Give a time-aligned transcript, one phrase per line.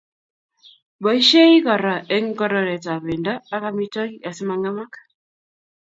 [1.03, 4.93] Boishei kora eng konoret ab bendo ak amitwokik asimangemak.